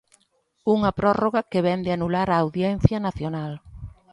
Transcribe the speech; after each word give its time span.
Unha 0.75 0.91
prórroga 0.99 1.41
que 1.51 1.63
vén 1.67 1.79
de 1.85 1.91
anular 1.97 2.27
a 2.31 2.39
Audiencia 2.45 2.97
Nacional. 3.07 3.51